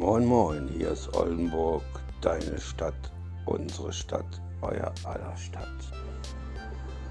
Moin 0.00 0.24
Moin, 0.24 0.66
hier 0.68 0.92
ist 0.92 1.14
Oldenburg, 1.14 1.82
deine 2.22 2.58
Stadt, 2.58 3.12
unsere 3.44 3.92
Stadt, 3.92 4.40
euer 4.62 4.90
aller 5.04 5.36
Stadt. 5.36 5.92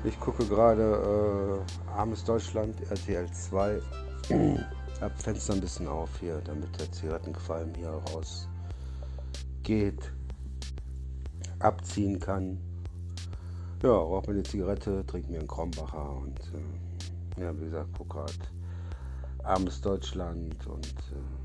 Ich 0.04 0.20
gucke 0.20 0.44
gerade 0.46 1.62
äh, 1.62 1.92
Armes 1.92 2.24
Deutschland, 2.24 2.82
RTL 2.90 3.32
2. 3.32 3.80
Hab 5.02 5.22
Fenster 5.22 5.54
ein 5.54 5.62
bisschen 5.62 5.88
auf 5.88 6.10
hier, 6.20 6.42
damit 6.44 6.80
der 6.80 6.92
Zigarettenqualm 6.92 7.76
hier 7.76 7.92
raus 7.92 8.50
geht, 9.62 10.12
abziehen 11.60 12.20
kann. 12.20 12.58
Ja, 13.84 13.92
rauche 13.92 14.32
mir 14.32 14.38
eine 14.38 14.44
Zigarette, 14.44 15.06
trinke 15.06 15.30
mir 15.30 15.38
einen 15.38 15.48
Krombacher 15.48 16.18
und 16.18 16.40
äh, 17.38 17.44
ja, 17.44 17.56
wie 17.56 17.66
gesagt, 17.66 17.96
gucke 17.96 18.18
gerade 18.18 18.34
Armes 19.44 19.80
Deutschland 19.80 20.66
und 20.66 20.88
äh, 20.88 21.39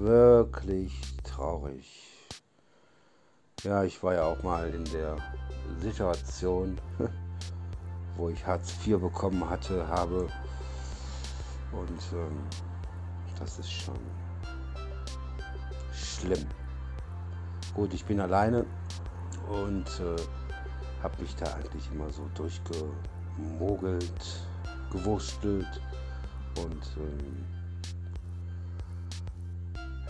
Wirklich 0.00 0.92
traurig. 1.24 2.06
Ja, 3.64 3.82
ich 3.82 4.00
war 4.00 4.14
ja 4.14 4.26
auch 4.26 4.40
mal 4.44 4.72
in 4.72 4.84
der 4.84 5.16
Situation, 5.80 6.80
wo 8.16 8.28
ich 8.28 8.46
Hartz 8.46 8.76
IV 8.86 9.00
bekommen 9.00 9.50
hatte, 9.50 9.88
habe. 9.88 10.28
Und 11.72 12.00
ähm, 12.12 12.38
das 13.40 13.58
ist 13.58 13.72
schon 13.72 13.98
schlimm. 15.92 16.46
Gut, 17.74 17.92
ich 17.92 18.04
bin 18.04 18.20
alleine 18.20 18.64
und 19.48 19.88
äh, 19.98 21.02
habe 21.02 21.20
mich 21.20 21.34
da 21.34 21.54
eigentlich 21.54 21.90
immer 21.90 22.08
so 22.10 22.22
durchgemogelt, 22.36 24.46
gewurstelt 24.92 25.82
und 26.54 26.86
ähm, 26.98 27.57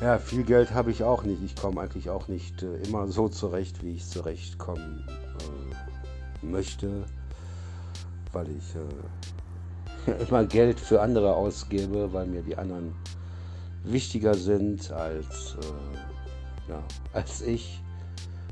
ja, 0.01 0.19
viel 0.19 0.45
Geld 0.45 0.73
habe 0.73 0.91
ich 0.91 1.03
auch 1.03 1.25
nicht. 1.25 1.43
Ich 1.43 1.57
komme 1.57 1.81
eigentlich 1.81 2.11
auch 2.11 2.29
nicht 2.29 2.63
äh, 2.63 2.77
immer 2.89 3.09
so 3.09 3.29
zurecht, 3.29 3.83
wie 3.83 3.95
ich 3.95 4.07
zurechtkommen 4.07 5.05
äh, 5.09 6.47
möchte, 6.47 7.05
weil 8.33 8.47
ich 8.51 8.75
äh, 10.07 10.23
immer 10.29 10.45
Geld 10.45 10.79
für 10.79 11.01
andere 11.01 11.35
ausgebe, 11.35 12.13
weil 12.13 12.27
mir 12.27 12.43
die 12.43 12.57
anderen 12.57 12.95
wichtiger 13.83 14.35
sind 14.35 14.91
als, 14.93 15.57
äh, 15.61 16.71
ja, 16.71 16.83
als 17.13 17.43
ich. 17.43 17.83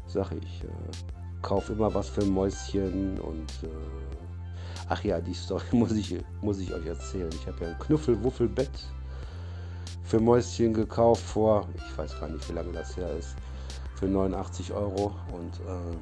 Sag 0.08 0.32
ich, 0.32 0.64
äh, 0.64 1.42
kaufe 1.42 1.72
immer 1.72 1.94
was 1.94 2.08
für 2.08 2.24
Mäuschen 2.24 3.20
und 3.20 3.50
äh, 3.62 3.68
ach 4.88 5.04
ja, 5.04 5.20
die 5.20 5.34
Story 5.34 5.64
muss 5.72 5.92
ich, 5.92 6.16
muss 6.42 6.58
ich 6.58 6.72
euch 6.72 6.86
erzählen. 6.86 7.30
Ich 7.32 7.46
habe 7.46 7.64
ja 7.64 7.70
ein 7.70 7.78
Knuffelwuffelbett 7.78 8.70
für 10.06 10.20
Mäuschen 10.20 10.72
gekauft 10.72 11.22
vor, 11.22 11.68
ich 11.74 11.98
weiß 11.98 12.20
gar 12.20 12.28
nicht, 12.28 12.48
wie 12.48 12.54
lange 12.54 12.72
das 12.72 12.96
her 12.96 13.10
ist, 13.18 13.34
für 13.96 14.06
89 14.06 14.72
Euro. 14.72 15.12
Und 15.32 15.54
äh, 15.66 15.96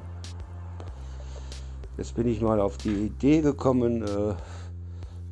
jetzt 1.97 2.15
bin 2.15 2.27
ich 2.27 2.39
mal 2.39 2.61
auf 2.61 2.77
die 2.77 3.07
Idee 3.07 3.41
gekommen, 3.41 4.03
äh, 4.03 4.35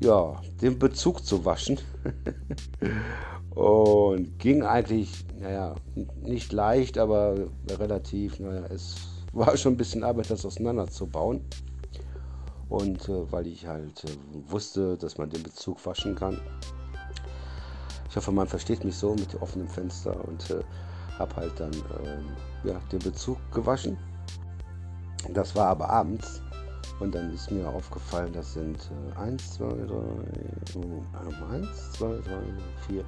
ja, 0.04 0.42
den 0.62 0.80
Bezug 0.80 1.24
zu 1.24 1.46
waschen. 1.46 1.80
und 3.52 4.40
ging 4.40 4.64
eigentlich, 4.64 5.24
naja, 5.40 5.76
nicht 6.24 6.52
leicht, 6.52 6.98
aber 6.98 7.36
relativ, 7.70 8.40
naja, 8.40 8.66
es 8.72 8.96
war 9.34 9.56
schon 9.56 9.74
ein 9.74 9.78
bisschen 9.78 10.04
Arbeit, 10.04 10.32
das 10.32 10.46
auseinanderzubauen. 10.46 11.42
Und 12.70 13.08
äh, 13.08 13.32
weil 13.32 13.46
ich 13.46 13.68
halt 13.68 14.04
äh, 14.06 14.52
wusste, 14.52 14.98
dass 14.98 15.20
man 15.20 15.30
den 15.30 15.44
Bezug 15.44 15.86
waschen 15.86 16.16
kann, 16.16 16.40
ich 18.14 18.18
hoffe, 18.18 18.32
man 18.32 18.46
versteht 18.46 18.86
mich 18.86 18.96
so 18.96 19.16
mit 19.16 19.42
offenem 19.42 19.68
Fenster 19.68 20.16
und 20.28 20.52
äh, 20.52 20.64
habe 21.18 21.36
halt 21.36 21.60
dann 21.60 21.72
äh, 21.74 22.68
ja, 22.70 22.80
den 22.92 23.00
Bezug 23.00 23.40
gewaschen. 23.52 23.98
Das 25.34 25.56
war 25.56 25.70
aber 25.70 25.90
abends 25.90 26.40
und 27.00 27.16
dann 27.16 27.34
ist 27.34 27.50
mir 27.50 27.68
aufgefallen, 27.68 28.32
das 28.32 28.54
sind 28.54 28.78
1, 29.16 29.54
2, 29.54 29.66
3, 29.66 29.76
1, 31.56 31.92
2, 31.94 32.06
3, 32.06 32.22
4, 32.88 33.06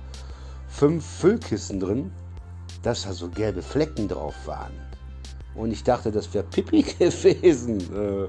5 0.69 1.05
Füllkissen 1.05 1.79
drin, 1.79 2.11
dass 2.81 3.03
da 3.03 3.13
so 3.13 3.29
gelbe 3.29 3.61
Flecken 3.61 4.07
drauf 4.07 4.33
waren. 4.47 4.73
Und 5.53 5.69
ich 5.69 5.83
dachte, 5.83 6.11
das 6.11 6.33
wäre 6.33 6.45
Pipi 6.45 6.81
gewesen. 6.99 7.79
Äh, 7.95 8.27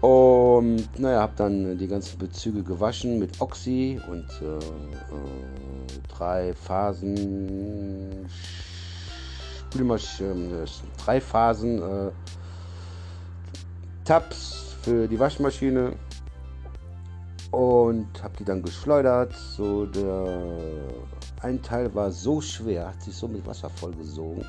und 0.00 0.86
naja, 0.98 1.20
habe 1.20 1.32
dann 1.36 1.76
die 1.76 1.88
ganzen 1.88 2.18
Bezüge 2.18 2.62
gewaschen 2.62 3.18
mit 3.18 3.40
Oxy 3.40 4.00
und 4.08 4.28
äh, 4.40 4.56
äh, 4.56 6.00
drei 6.08 6.54
Phasen 6.54 8.28
Spülmaschine, 9.70 10.64
drei 11.04 11.20
Phasen 11.20 11.82
äh, 11.82 12.10
Tabs 14.04 14.76
für 14.82 15.06
die 15.08 15.18
Waschmaschine 15.18 15.92
und 17.50 18.22
habe 18.22 18.34
die 18.38 18.44
dann 18.44 18.62
geschleudert. 18.62 19.34
So 19.34 19.84
der 19.86 20.54
ein 21.42 21.60
Teil 21.62 21.94
war 21.94 22.10
so 22.10 22.40
schwer, 22.40 22.88
hat 22.88 23.02
sich 23.02 23.14
so 23.14 23.28
mit 23.28 23.46
Wasser 23.46 23.70
vollgesogen. 23.70 24.44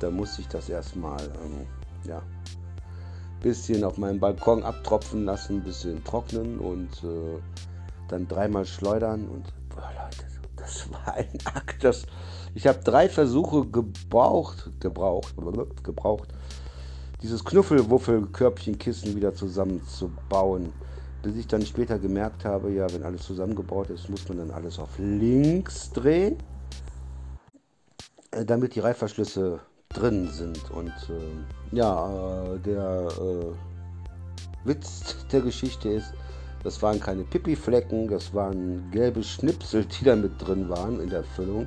Da 0.00 0.10
musste 0.10 0.42
ich 0.42 0.48
das 0.48 0.68
erstmal 0.68 1.20
ähm, 1.22 1.66
ja, 2.06 2.22
bisschen 3.44 3.84
auf 3.84 3.98
meinem 3.98 4.18
Balkon 4.18 4.62
abtropfen 4.62 5.26
lassen, 5.26 5.58
ein 5.58 5.62
bisschen 5.64 6.02
trocknen 6.02 6.58
und 6.58 6.88
äh, 7.04 7.38
dann 8.08 8.26
dreimal 8.26 8.64
schleudern. 8.64 9.28
Und 9.28 9.52
boah, 9.68 9.90
Leute, 10.02 10.26
das 10.56 10.90
war 10.90 11.14
ein 11.14 11.28
Akt. 11.44 11.84
Das, 11.84 12.06
ich 12.54 12.66
habe 12.66 12.78
drei 12.82 13.06
Versuche 13.06 13.66
gebraucht, 13.66 14.70
gebraucht, 14.80 15.34
gebraucht, 15.84 16.28
dieses 17.20 17.44
Knuffelwuffel-Körbchenkissen 17.44 19.14
wieder 19.14 19.34
zusammenzubauen. 19.34 20.72
Bis 21.22 21.36
ich 21.36 21.46
dann 21.46 21.64
später 21.66 21.98
gemerkt 21.98 22.46
habe, 22.46 22.72
ja, 22.72 22.90
wenn 22.92 23.02
alles 23.02 23.24
zusammengebaut 23.24 23.90
ist, 23.90 24.08
muss 24.08 24.26
man 24.28 24.38
dann 24.38 24.50
alles 24.52 24.78
auf 24.78 24.98
links 24.98 25.90
drehen, 25.90 26.38
äh, 28.30 28.44
damit 28.46 28.74
die 28.74 28.80
Reifverschlüsse 28.80 29.60
drin 29.94 30.28
sind. 30.30 30.70
Und 30.70 30.92
äh, 31.08 31.76
ja, 31.76 32.54
äh, 32.54 32.58
der 32.58 33.08
äh, 33.08 34.68
Witz 34.68 35.16
der 35.32 35.40
Geschichte 35.40 35.88
ist, 35.88 36.12
das 36.62 36.80
waren 36.82 37.00
keine 37.00 37.24
Pipi-Flecken, 37.24 38.08
das 38.08 38.32
waren 38.32 38.90
gelbe 38.90 39.22
Schnipsel, 39.22 39.84
die 39.84 40.04
da 40.04 40.16
mit 40.16 40.32
drin 40.38 40.68
waren 40.68 41.00
in 41.00 41.10
der 41.10 41.24
Füllung. 41.24 41.66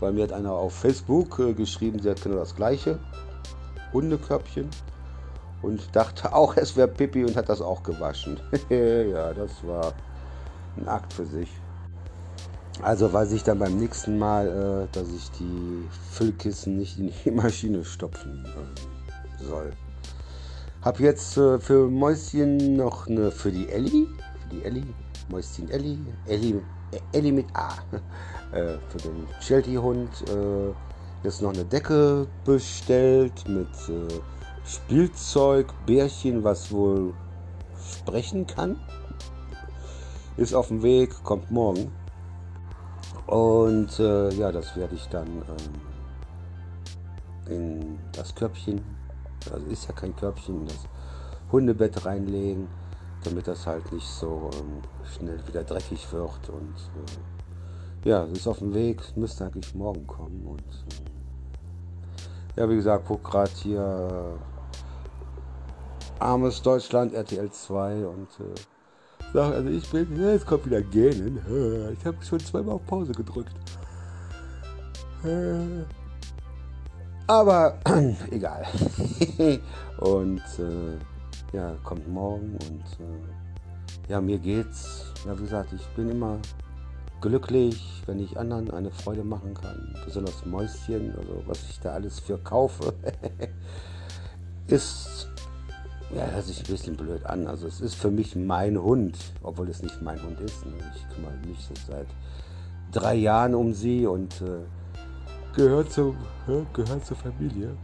Weil 0.00 0.12
mir 0.12 0.24
hat 0.24 0.32
einer 0.32 0.52
auf 0.52 0.74
Facebook 0.74 1.38
äh, 1.38 1.52
geschrieben, 1.52 2.00
sie 2.00 2.10
hat 2.10 2.22
genau 2.22 2.36
das 2.36 2.54
gleiche 2.54 2.98
Hundekörbchen 3.92 4.68
und 5.62 5.94
dachte 5.94 6.32
auch, 6.34 6.56
es 6.56 6.76
wäre 6.76 6.88
Pipi 6.88 7.24
und 7.24 7.36
hat 7.36 7.48
das 7.48 7.60
auch 7.60 7.82
gewaschen. 7.82 8.40
ja, 8.68 9.32
das 9.32 9.50
war 9.66 9.92
ein 10.76 10.88
Akt 10.88 11.12
für 11.12 11.26
sich. 11.26 11.48
Also 12.80 13.12
weiß 13.12 13.32
ich 13.32 13.42
dann 13.44 13.58
beim 13.58 13.76
nächsten 13.76 14.18
Mal, 14.18 14.48
äh, 14.48 14.94
dass 14.94 15.08
ich 15.12 15.30
die 15.32 15.86
Füllkissen 16.10 16.78
nicht 16.78 16.98
in 16.98 17.12
die 17.24 17.30
Maschine 17.30 17.84
stopfen 17.84 18.46
äh, 18.46 19.44
soll. 19.44 19.72
Hab 20.80 20.98
jetzt 20.98 21.36
äh, 21.36 21.60
für 21.60 21.88
Mäuschen 21.88 22.76
noch 22.76 23.06
eine 23.06 23.30
für 23.30 23.52
die 23.52 23.68
Elli, 23.68 24.08
für 24.42 24.56
die 24.56 24.64
Elli, 24.64 24.84
Mäuschen 25.28 25.70
Elli, 25.70 25.98
Elli, 26.26 26.60
Elli 27.12 27.32
mit 27.32 27.46
A, 27.54 27.74
äh, 28.56 28.78
für 28.88 28.98
den 28.98 29.26
Shelty-Hund 29.40 30.24
äh, 30.28 30.72
jetzt 31.22 31.42
noch 31.42 31.52
eine 31.52 31.64
Decke 31.64 32.26
bestellt 32.44 33.46
mit 33.46 33.68
äh, 33.88 34.20
Spielzeug, 34.64 35.72
Bärchen, 35.86 36.42
was 36.42 36.72
wohl 36.72 37.14
sprechen 37.78 38.46
kann. 38.46 38.76
Ist 40.36 40.54
auf 40.54 40.68
dem 40.68 40.82
Weg, 40.82 41.22
kommt 41.22 41.50
morgen. 41.50 41.92
Und 43.26 43.98
äh, 43.98 44.30
ja, 44.34 44.52
das 44.52 44.76
werde 44.76 44.94
ich 44.94 45.08
dann 45.08 45.26
ähm, 45.26 45.80
in 47.46 47.98
das 48.12 48.34
Körbchen, 48.34 48.80
also 49.52 49.66
ist 49.66 49.86
ja 49.86 49.94
kein 49.94 50.14
Körbchen, 50.16 50.62
in 50.62 50.66
das 50.66 50.88
Hundebett 51.50 52.04
reinlegen, 52.04 52.68
damit 53.24 53.46
das 53.46 53.66
halt 53.66 53.90
nicht 53.92 54.08
so 54.08 54.50
ähm, 54.54 54.82
schnell 55.04 55.46
wieder 55.46 55.64
dreckig 55.64 56.12
wird. 56.12 56.48
Und 56.48 56.74
äh, 58.04 58.08
ja, 58.08 58.24
ist 58.24 58.46
auf 58.46 58.58
dem 58.58 58.74
Weg, 58.74 59.16
müsste 59.16 59.46
eigentlich 59.46 59.74
morgen 59.74 60.06
kommen. 60.06 60.46
Und 60.46 60.60
äh, 60.60 62.60
ja, 62.60 62.68
wie 62.68 62.76
gesagt, 62.76 63.04
guck 63.06 63.24
gerade 63.24 63.50
hier 63.54 63.80
äh, 63.80 64.38
Armes 66.22 66.62
Deutschland, 66.62 67.14
RTL 67.14 67.50
2 67.50 68.06
und 68.06 68.28
äh, 68.40 68.54
Sag, 69.32 69.54
also 69.54 69.68
ich 69.70 69.88
bin, 69.90 70.20
ja, 70.20 70.32
es 70.32 70.44
kommt 70.44 70.66
wieder 70.66 70.82
gähnen. 70.82 71.38
Ich 71.98 72.04
habe 72.04 72.16
schon 72.22 72.40
zweimal 72.40 72.74
auf 72.74 72.86
Pause 72.86 73.12
gedrückt. 73.12 73.54
Aber 77.26 77.78
egal. 78.30 78.66
und 80.00 80.42
äh, 80.58 81.56
ja, 81.56 81.74
kommt 81.82 82.06
morgen 82.08 82.58
und 82.68 82.84
äh, 83.00 84.10
ja, 84.10 84.20
mir 84.20 84.38
geht's. 84.38 85.12
Ja, 85.24 85.38
wie 85.38 85.44
gesagt, 85.44 85.72
ich 85.72 85.86
bin 85.94 86.10
immer 86.10 86.38
glücklich, 87.20 88.02
wenn 88.06 88.18
ich 88.18 88.36
anderen 88.38 88.70
eine 88.70 88.90
Freude 88.90 89.24
machen 89.24 89.54
kann. 89.54 89.94
Besonders 90.04 90.44
Mäuschen, 90.44 91.16
also 91.16 91.42
was 91.46 91.62
ich 91.70 91.80
da 91.80 91.92
alles 91.92 92.18
für 92.18 92.36
kaufe, 92.38 92.92
ist, 94.66 95.28
ja, 96.14 96.26
hört 96.26 96.44
sich 96.44 96.60
ein 96.60 96.66
bisschen 96.66 96.96
blöd 96.96 97.24
an. 97.26 97.46
Also 97.46 97.66
es 97.66 97.80
ist 97.80 97.94
für 97.94 98.10
mich 98.10 98.36
mein 98.36 98.80
Hund, 98.80 99.16
obwohl 99.42 99.68
es 99.68 99.82
nicht 99.82 100.02
mein 100.02 100.22
Hund 100.22 100.40
ist. 100.40 100.64
Ne? 100.66 100.72
Ich 100.94 101.14
kümmere 101.14 101.36
mich 101.46 101.58
so 101.64 101.74
seit 101.86 102.06
drei 102.92 103.14
Jahren 103.14 103.54
um 103.54 103.72
sie 103.72 104.06
und 104.06 104.40
äh, 104.42 104.64
gehört, 105.54 105.92
zum, 105.92 106.16
gehört 106.72 107.06
zur 107.06 107.16
Familie. 107.16 107.76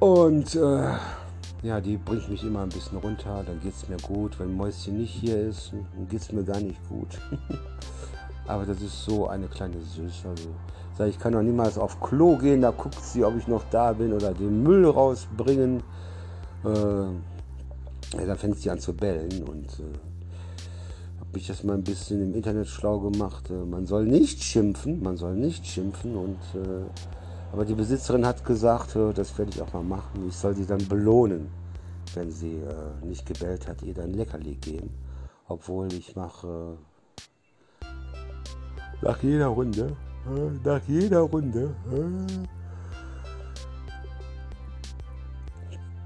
Und 0.00 0.54
äh, 0.56 0.94
ja, 1.62 1.80
die 1.80 1.96
bringt 1.96 2.28
mich 2.28 2.42
immer 2.42 2.62
ein 2.62 2.68
bisschen 2.68 2.98
runter, 2.98 3.44
dann 3.46 3.60
geht 3.60 3.74
es 3.74 3.88
mir 3.88 3.98
gut. 3.98 4.38
Wenn 4.40 4.56
Mäuschen 4.56 4.98
nicht 4.98 5.12
hier 5.12 5.40
ist, 5.48 5.72
dann 5.72 6.08
geht 6.08 6.20
es 6.20 6.32
mir 6.32 6.42
gar 6.42 6.58
nicht 6.58 6.80
gut. 6.88 7.20
Aber 8.48 8.66
das 8.66 8.82
ist 8.82 9.04
so 9.04 9.28
eine 9.28 9.46
kleine 9.46 9.80
Süße. 9.80 10.28
Also, 10.28 10.48
sag, 10.96 11.08
ich 11.08 11.18
kann 11.18 11.32
noch 11.32 11.42
niemals 11.42 11.78
auf 11.78 12.00
Klo 12.00 12.36
gehen, 12.36 12.62
da 12.62 12.70
guckt 12.70 13.02
sie, 13.02 13.24
ob 13.24 13.36
ich 13.36 13.48
noch 13.48 13.64
da 13.70 13.92
bin 13.92 14.12
oder 14.12 14.32
den 14.32 14.62
Müll 14.62 14.86
rausbringen. 14.86 15.82
Äh, 16.64 16.68
ja, 16.68 18.26
dann 18.26 18.36
fängt 18.36 18.58
sie 18.58 18.70
an 18.70 18.78
zu 18.78 18.92
bellen 18.92 19.42
und 19.44 19.66
äh, 19.80 19.98
habe 21.18 21.30
mich 21.32 21.46
das 21.46 21.64
mal 21.64 21.74
ein 21.74 21.84
bisschen 21.84 22.22
im 22.22 22.34
Internet 22.34 22.68
schlau 22.68 23.00
gemacht. 23.00 23.50
Äh, 23.50 23.64
man 23.64 23.86
soll 23.86 24.04
nicht 24.04 24.42
schimpfen, 24.42 25.02
man 25.02 25.16
soll 25.16 25.34
nicht 25.34 25.66
schimpfen 25.66 26.16
und 26.16 26.38
äh, 26.54 26.84
aber 27.52 27.66
die 27.66 27.74
Besitzerin 27.74 28.24
hat 28.26 28.44
gesagt, 28.46 28.96
das 28.96 29.36
werde 29.36 29.50
ich 29.54 29.60
auch 29.60 29.74
mal 29.74 29.82
machen. 29.82 30.26
Ich 30.26 30.36
soll 30.36 30.54
sie 30.54 30.64
dann 30.64 30.88
belohnen, 30.88 31.48
wenn 32.14 32.30
sie 32.30 32.56
äh, 32.56 33.04
nicht 33.04 33.26
gebellt 33.26 33.68
hat, 33.68 33.82
ihr 33.82 33.92
dann 33.92 34.14
Leckerli 34.14 34.54
geben. 34.54 34.90
Obwohl 35.48 35.92
ich 35.92 36.16
mache 36.16 36.76
äh, 37.82 37.84
nach 39.02 39.22
jeder 39.22 39.48
Runde, 39.48 39.94
nach 40.64 40.80
jeder 40.86 41.20
Runde, 41.20 41.74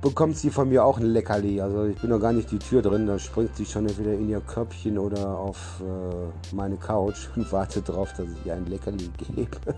bekommt 0.08 0.36
sie 0.36 0.50
von 0.50 0.68
mir 0.68 0.84
auch 0.84 0.98
ein 0.98 1.06
Leckerli. 1.06 1.60
Also 1.60 1.86
ich 1.86 2.00
bin 2.00 2.10
noch 2.10 2.20
gar 2.20 2.32
nicht 2.32 2.50
die 2.50 2.58
Tür 2.58 2.82
drin, 2.82 3.06
da 3.06 3.18
springt 3.18 3.56
sie 3.56 3.64
schon 3.64 3.88
entweder 3.88 4.14
in 4.14 4.28
ihr 4.28 4.40
Köpfchen 4.40 4.98
oder 4.98 5.38
auf 5.38 5.82
äh, 5.82 6.54
meine 6.54 6.76
Couch 6.76 7.28
und 7.36 7.50
wartet 7.50 7.88
darauf, 7.88 8.12
dass 8.12 8.26
ich 8.28 8.46
ihr 8.46 8.54
ein 8.54 8.66
Leckerli 8.66 9.10
gebe. 9.34 9.74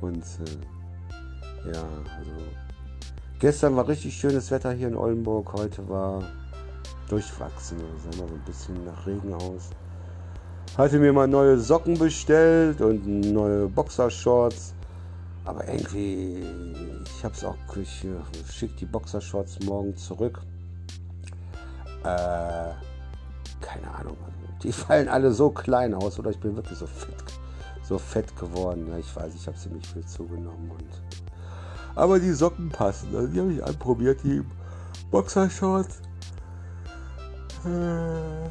Und 0.00 0.24
äh, 0.24 1.72
ja, 1.72 1.82
also 1.82 2.30
gestern 3.38 3.76
war 3.76 3.86
richtig 3.86 4.16
schönes 4.16 4.50
Wetter 4.50 4.72
hier 4.72 4.88
in 4.88 4.96
Oldenburg, 4.96 5.52
heute 5.52 5.88
war 5.88 6.22
durchwachsen, 7.08 7.78
sah 7.78 8.20
mal 8.20 8.28
so 8.28 8.34
ein 8.34 8.44
bisschen 8.44 8.84
nach 8.84 9.06
Regen 9.06 9.32
aus. 9.34 9.70
Hatte 10.76 10.98
mir 10.98 11.12
mal 11.12 11.26
neue 11.26 11.58
Socken 11.58 11.98
bestellt 11.98 12.80
und 12.80 13.06
neue 13.06 13.68
Boxershorts. 13.68 14.74
Aber 15.44 15.66
irgendwie, 15.66 16.44
ich 17.04 17.24
hab's 17.24 17.42
auch, 17.42 17.56
ich 17.80 18.06
schick 18.52 18.76
die 18.76 18.86
Boxershorts 18.86 19.58
morgen 19.64 19.96
zurück. 19.96 20.40
Äh, 22.04 22.74
keine 23.60 23.94
Ahnung. 23.98 24.16
Die 24.62 24.72
fallen 24.84 25.08
alle 25.08 25.32
so 25.32 25.50
klein 25.50 25.94
aus 25.94 26.18
oder 26.18 26.30
ich 26.30 26.38
bin 26.38 26.54
wirklich 26.54 26.78
so 26.78 26.86
fit 26.86 27.14
so 27.88 27.98
fett 27.98 28.36
geworden. 28.36 28.86
Ja, 28.88 28.98
ich 28.98 29.16
weiß, 29.16 29.34
ich 29.34 29.46
habe 29.46 29.56
ziemlich 29.56 29.86
viel 29.88 30.04
zugenommen. 30.04 30.70
Und 30.70 30.84
aber 31.94 32.20
die 32.20 32.32
Socken 32.32 32.68
passen. 32.68 33.14
Also 33.16 33.28
die 33.28 33.40
habe 33.40 33.52
ich 33.52 33.64
anprobiert, 33.64 34.20
die 34.22 34.44
Boxershorts. 35.10 36.02
Äh, 37.64 38.48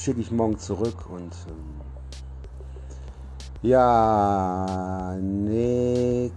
Schicke 0.00 0.22
ich 0.22 0.30
morgen 0.30 0.58
zurück 0.58 1.10
und 1.10 1.36
ähm, 1.46 1.80
ja, 3.60 5.14
nee, 5.20 6.32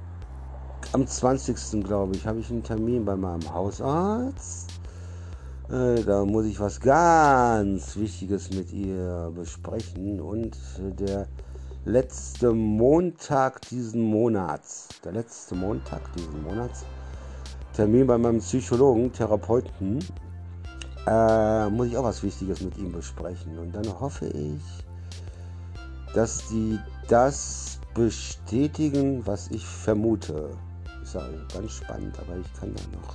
am 0.92 1.08
20. 1.08 1.82
glaube 1.82 2.14
ich, 2.14 2.28
habe 2.28 2.42
ich 2.42 2.50
einen 2.50 2.64
Termin 2.64 3.06
bei 3.06 3.16
meinem 3.16 3.54
Hausarzt. 3.54 4.70
Äh, 5.70 6.04
da 6.04 6.26
muss 6.26 6.46
ich 6.46 6.60
was 6.60 6.82
ganz 6.82 7.96
Wichtiges 7.96 8.50
mit 8.50 8.74
ihr 8.74 9.32
besprechen. 9.34 10.20
Und 10.20 10.58
der 11.00 11.30
letzte 11.86 12.52
Montag 12.52 13.62
diesen 13.70 14.02
Monats, 14.02 14.90
der 15.06 15.14
letzte 15.14 15.56
Montag 15.56 16.12
diesen 16.18 16.44
Monats, 16.44 16.84
Termin 17.72 18.08
bei 18.08 18.18
meinem 18.18 18.40
Psychologen, 18.40 19.14
Therapeuten, 19.14 20.00
äh, 21.08 21.70
muss 21.70 21.88
ich 21.88 21.98
auch 21.98 22.04
was 22.04 22.24
Wichtiges 22.24 22.62
mit 22.62 22.78
ihm 22.78 22.92
besprechen. 22.92 23.58
Und 23.58 23.76
dann 23.76 23.88
hoffe 24.00 24.28
ich, 24.28 24.62
dass 26.14 26.48
die 26.50 26.80
das 27.08 27.80
bestätigen, 27.94 29.26
was 29.26 29.50
ich 29.52 29.66
vermute. 29.66 30.50
Ist 31.02 31.16
ja 31.16 31.28
ganz 31.54 31.72
spannend, 31.72 32.18
aber 32.20 32.38
ich 32.38 32.54
kann 32.60 32.74
da 32.74 32.98
noch 32.98 33.14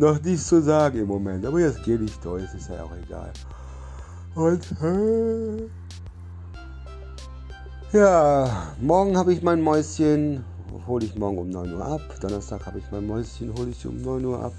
noch 0.00 0.20
nichts 0.22 0.46
zu 0.46 0.62
sagen 0.62 0.98
im 0.98 1.06
Moment. 1.06 1.44
Aber 1.44 1.60
jetzt 1.60 1.82
gehe 1.84 1.98
ich 1.98 2.18
durch, 2.20 2.52
ist 2.54 2.70
ja 2.70 2.82
auch 2.82 2.92
egal. 3.04 3.32
Und 4.34 4.64
äh, 4.82 5.68
ja, 7.92 8.72
morgen 8.80 9.16
habe 9.16 9.32
ich 9.32 9.42
mein 9.42 9.60
Mäuschen, 9.60 10.44
hole 10.86 11.04
ich 11.04 11.16
morgen 11.16 11.38
um 11.38 11.50
9 11.50 11.74
Uhr 11.74 11.84
ab. 11.84 12.00
Donnerstag 12.20 12.64
habe 12.66 12.78
ich 12.78 12.84
mein 12.90 13.06
Mäuschen, 13.06 13.52
hole 13.56 13.70
ich 13.70 13.86
um 13.86 14.00
9 14.00 14.24
Uhr 14.24 14.42
ab. 14.42 14.52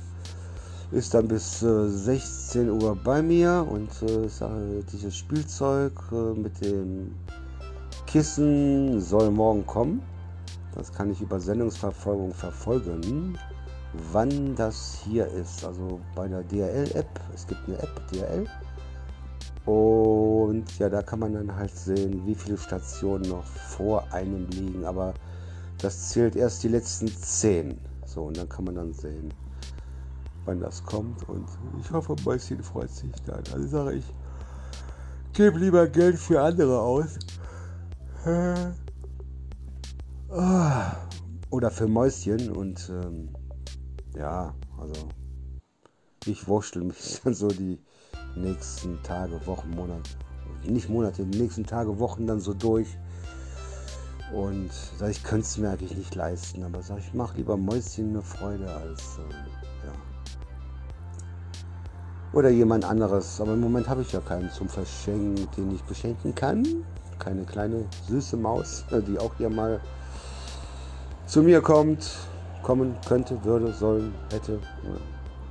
Ist 0.91 1.13
dann 1.13 1.27
bis 1.27 1.63
äh, 1.63 1.87
16 1.87 2.69
Uhr 2.69 2.95
bei 2.95 3.21
mir 3.21 3.65
und 3.69 3.89
äh, 4.03 4.27
sage, 4.27 4.83
dieses 4.91 5.15
Spielzeug 5.15 5.93
äh, 6.11 6.37
mit 6.37 6.63
dem 6.63 7.15
Kissen 8.07 8.99
soll 8.99 9.31
morgen 9.31 9.65
kommen. 9.65 10.01
Das 10.75 10.91
kann 10.91 11.11
ich 11.11 11.21
über 11.21 11.39
Sendungsverfolgung 11.39 12.33
verfolgen 12.33 13.37
wann 14.11 14.55
das 14.55 15.01
hier 15.03 15.27
ist. 15.27 15.65
Also 15.65 15.99
bei 16.15 16.27
der 16.27 16.43
DRL-App. 16.43 17.19
Es 17.33 17.47
gibt 17.47 17.61
eine 17.67 17.79
App, 17.79 18.01
DRL. 18.11 18.47
Und 19.65 20.79
ja, 20.79 20.89
da 20.89 21.01
kann 21.01 21.19
man 21.19 21.33
dann 21.33 21.55
halt 21.55 21.75
sehen, 21.75 22.25
wie 22.25 22.35
viele 22.35 22.57
Stationen 22.57 23.29
noch 23.29 23.43
vor 23.43 24.03
einem 24.11 24.47
liegen. 24.49 24.85
Aber 24.85 25.13
das 25.79 26.09
zählt 26.09 26.35
erst 26.35 26.63
die 26.63 26.69
letzten 26.69 27.07
zehn. 27.07 27.79
So, 28.05 28.23
und 28.23 28.37
dann 28.37 28.49
kann 28.49 28.65
man 28.65 28.75
dann 28.75 28.93
sehen, 28.93 29.33
wann 30.45 30.59
das 30.59 30.83
kommt. 30.83 31.27
Und 31.29 31.47
ich 31.79 31.91
hoffe, 31.91 32.15
Mäuschen 32.25 32.63
freut 32.63 32.89
sich 32.89 33.11
dann. 33.25 33.43
Also 33.53 33.67
sage 33.67 33.97
ich, 33.97 34.05
gebe 35.33 35.59
lieber 35.59 35.87
Geld 35.87 36.17
für 36.17 36.41
andere 36.41 36.79
aus. 36.79 37.17
Ah. 40.29 40.95
Oder 41.49 41.71
für 41.71 41.87
Mäuschen 41.87 42.51
und 42.51 42.89
ähm, 42.89 43.29
ja, 44.15 44.53
also 44.77 45.09
ich 46.25 46.47
wurschtel 46.47 46.83
mich 46.83 47.19
dann 47.23 47.33
so 47.33 47.49
die 47.49 47.79
nächsten 48.35 49.01
Tage, 49.03 49.45
Wochen, 49.45 49.71
Monate, 49.71 50.09
nicht 50.63 50.87
Monate, 50.87 51.25
die 51.25 51.39
nächsten 51.39 51.65
Tage, 51.65 51.99
Wochen 51.99 52.27
dann 52.27 52.39
so 52.39 52.53
durch. 52.53 52.87
Und 54.33 54.71
sag 54.97 55.11
ich, 55.11 55.23
könnte 55.23 55.45
es 55.45 55.57
mir 55.57 55.71
eigentlich 55.71 55.97
nicht 55.97 56.15
leisten, 56.15 56.63
aber 56.63 56.81
sag 56.81 56.99
ich, 56.99 57.13
mach 57.13 57.35
lieber 57.35 57.57
Mäuschen 57.57 58.11
eine 58.11 58.21
Freude 58.21 58.71
als 58.71 59.17
äh, 59.17 59.33
ja. 59.33 59.70
Oder 62.33 62.49
jemand 62.49 62.85
anderes. 62.85 63.41
Aber 63.41 63.53
im 63.53 63.61
Moment 63.61 63.89
habe 63.89 64.01
ich 64.01 64.11
ja 64.11 64.21
keinen 64.21 64.49
zum 64.51 64.69
Verschenken, 64.69 65.47
den 65.57 65.75
ich 65.75 65.83
beschenken 65.83 66.33
kann. 66.33 66.65
Keine 67.19 67.43
kleine 67.43 67.85
süße 68.07 68.37
Maus, 68.37 68.85
die 69.07 69.19
auch 69.19 69.33
hier 69.37 69.49
mal 69.49 69.79
zu 71.27 71.43
mir 71.43 71.61
kommt 71.61 72.09
kommen 72.61 72.95
könnte, 73.07 73.43
würde, 73.43 73.73
sollen, 73.73 74.13
hätte. 74.31 74.59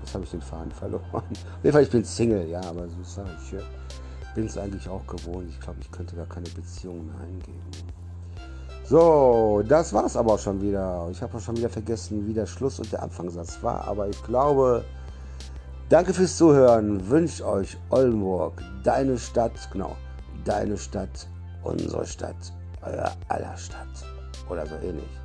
Jetzt 0.02 0.14
habe 0.14 0.25
ich 0.25 0.30
den 0.30 0.40
Faden 0.40 0.72
verloren. 0.72 1.02
Auf 1.12 1.62
jeden 1.62 1.72
Fall, 1.72 1.82
ich 1.82 1.90
bin 1.90 2.04
Single, 2.04 2.49
ja, 2.49 2.60
aber 2.60 2.88
so 2.88 3.02
sage 3.02 3.30
ich. 3.42 3.52
Ja, 3.52 3.60
bin 4.34 4.46
es 4.46 4.56
eigentlich 4.56 4.88
auch 4.88 5.06
gewohnt. 5.06 5.49
Ich 5.49 5.60
glaube, 5.60 5.78
ich 5.80 5.90
könnte 5.90 6.16
gar 6.16 6.26
keine 6.26 6.49
Beziehung 6.50 7.06
mehr 7.06 7.16
eingehen. 7.20 7.60
So, 8.84 9.62
das 9.68 9.92
war 9.92 10.06
es 10.06 10.16
aber 10.16 10.34
auch 10.34 10.38
schon 10.38 10.60
wieder. 10.60 11.08
Ich 11.10 11.22
habe 11.22 11.37
auch 11.37 11.40
schon 11.40 11.56
wieder 11.56 11.68
vergessen, 11.68 12.26
wie 12.26 12.32
der 12.32 12.46
Schluss 12.46 12.78
und 12.78 12.90
der 12.90 13.02
Anfangssatz 13.02 13.62
war. 13.62 13.87
Aber 13.87 14.08
ich 14.08 14.22
glaube, 14.25 14.84
danke 15.90 16.14
fürs 16.14 16.37
Zuhören. 16.37 17.06
Wünsche 17.11 17.47
euch 17.47 17.76
Oldenburg, 17.90 18.62
deine 18.85 19.18
Stadt, 19.18 19.52
genau, 19.73 19.97
deine 20.44 20.78
Stadt, 20.78 21.28
unsere 21.62 22.06
Stadt, 22.06 22.52
euer 22.82 23.12
aller 23.28 23.56
Stadt. 23.56 23.88
Oder 24.49 24.66
so 24.66 24.76
ähnlich. 24.76 25.20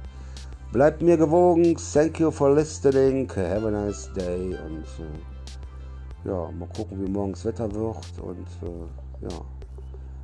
Bleibt 0.72 1.02
mir 1.02 1.16
gewogen. 1.16 1.78
Thank 1.94 2.20
you 2.20 2.30
for 2.30 2.54
listening. 2.54 3.30
Have 3.30 3.68
a 3.68 3.72
nice 3.72 4.12
day. 4.14 4.58
Und 4.66 4.84
äh, 5.00 6.30
ja, 6.30 6.52
mal 6.52 6.68
gucken, 6.76 7.02
wie 7.04 7.10
morgens 7.10 7.46
Wetter 7.46 7.72
wird. 7.74 8.20
Und 8.22 8.48
äh, 8.62 9.28
ja, 9.28 9.42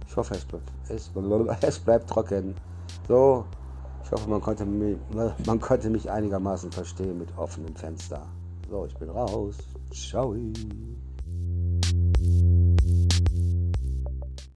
ich 0.07 0.15
hoffe, 0.15 0.35
es 0.35 0.45
bleibt, 0.45 0.71
es, 0.89 1.11
es 1.61 1.79
bleibt 1.79 2.09
trocken. 2.09 2.55
So, 3.07 3.45
ich 4.03 4.11
hoffe, 4.11 4.29
man 4.29 4.41
konnte, 4.41 4.65
mich, 4.65 4.97
man 5.45 5.59
konnte 5.59 5.89
mich 5.89 6.09
einigermaßen 6.09 6.71
verstehen 6.71 7.17
mit 7.17 7.29
offenem 7.37 7.75
Fenster. 7.75 8.27
So, 8.71 8.85
ich 8.85 8.95
bin 8.95 9.09
raus. 9.09 9.57
Ciao. 9.91 10.33